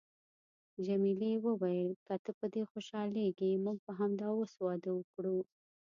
[0.85, 5.37] جميلې وويل: که ته په دې خوشحالیږې، موږ به همدا اوس واده وکړو.